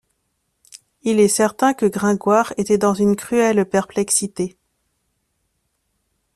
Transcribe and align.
Il 1.03 1.19
est 1.19 1.27
certain 1.27 1.75
que 1.75 1.85
Gringoire 1.85 2.55
était 2.57 2.79
dans 2.79 2.95
une 2.95 3.15
cruelle 3.15 3.69
perplexité. 3.69 4.57